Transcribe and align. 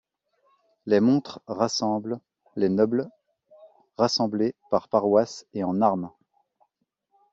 Les 0.87 0.99
montres 0.99 1.41
rassemblent 1.45 2.19
les 2.55 2.69
nobles, 2.69 3.07
rassemblés 3.99 4.55
par 4.71 4.87
paroisse 4.87 5.45
et 5.53 5.63
en 5.63 5.79
armes. 5.79 6.09